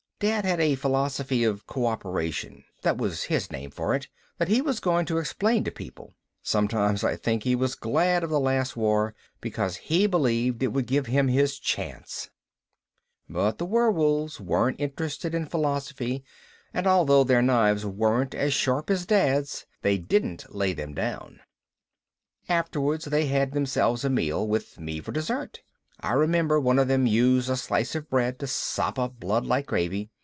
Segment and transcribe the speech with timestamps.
[0.21, 4.79] Dad had a philosophy of cooperation, that was his name for it, that he was
[4.79, 6.13] going to explain to people.
[6.43, 10.85] Sometimes I think he was glad of the Last War, because he believed it would
[10.85, 12.29] give him his chance.
[13.27, 16.23] "But the werewolves weren't interested in philosophy
[16.71, 21.39] and although their knives weren't as sharp as Dad's they didn't lay them down.
[22.47, 25.63] Afterwards they had themselves a meal, with me for dessert.
[26.03, 29.67] I remember one of them used a slice of bread to sop up blood like
[29.67, 30.09] gravy.